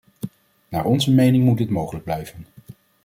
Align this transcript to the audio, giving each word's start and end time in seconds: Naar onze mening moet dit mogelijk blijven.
Naar 0.69 0.85
onze 0.85 1.11
mening 1.13 1.43
moet 1.43 1.57
dit 1.57 1.69
mogelijk 1.69 2.03
blijven. 2.05 2.45